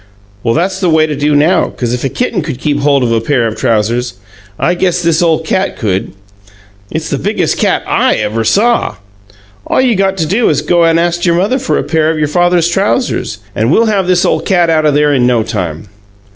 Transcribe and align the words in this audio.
Well, 0.41 0.55
that's 0.55 0.79
the 0.79 0.89
way 0.89 1.05
to 1.05 1.15
do 1.15 1.35
now, 1.35 1.67
'cause 1.67 1.93
if 1.93 2.03
a 2.03 2.09
kitten 2.09 2.41
could 2.41 2.57
keep 2.57 2.79
hold 2.79 3.03
of 3.03 3.11
a 3.11 3.21
pair 3.21 3.45
of 3.45 3.55
trousers, 3.55 4.15
I 4.57 4.73
guess 4.73 4.99
this 5.03 5.21
ole 5.21 5.41
cat 5.41 5.77
could. 5.77 6.13
It's 6.89 7.07
the 7.11 7.19
biggest 7.19 7.59
cat 7.59 7.83
I 7.85 8.15
ever 8.15 8.43
saw! 8.43 8.95
All 9.67 9.79
you 9.79 9.93
got 9.93 10.17
to 10.17 10.25
do 10.25 10.49
is 10.49 10.59
to 10.63 10.67
go 10.67 10.85
and 10.85 10.99
ast 10.99 11.27
your 11.27 11.35
mother 11.35 11.59
for 11.59 11.77
a 11.77 11.83
pair 11.83 12.09
of 12.09 12.17
your 12.17 12.27
father's 12.27 12.67
trousers, 12.67 13.37
and 13.55 13.69
we'll 13.71 13.85
have 13.93 14.07
this 14.07 14.25
ole 14.25 14.39
cat 14.39 14.71
out 14.71 14.87
o' 14.87 14.91
there 14.91 15.13
in 15.13 15.27
no 15.27 15.43
time." 15.43 15.87